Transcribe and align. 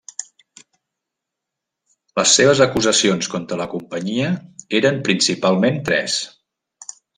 Les 2.19 2.33
seves 2.39 2.63
acusacions 2.67 3.29
contra 3.35 3.61
la 3.61 3.69
companyia 3.75 4.33
eren 4.81 4.99
principalment 5.11 5.79
tres. 5.93 6.19